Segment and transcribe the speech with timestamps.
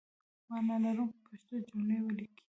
[0.49, 2.35] معنی لرونکي پښتو جملې ولیکئ!